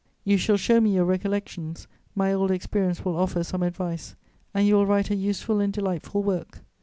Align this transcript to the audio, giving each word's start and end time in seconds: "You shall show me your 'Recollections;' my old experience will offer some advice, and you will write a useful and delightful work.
"You 0.23 0.37
shall 0.37 0.57
show 0.57 0.81
me 0.81 0.95
your 0.95 1.05
'Recollections;' 1.05 1.87
my 2.15 2.33
old 2.33 2.49
experience 2.49 3.05
will 3.05 3.15
offer 3.15 3.43
some 3.43 3.61
advice, 3.61 4.15
and 4.51 4.65
you 4.65 4.73
will 4.73 4.87
write 4.87 5.11
a 5.11 5.15
useful 5.15 5.59
and 5.59 5.71
delightful 5.71 6.23
work. 6.23 6.61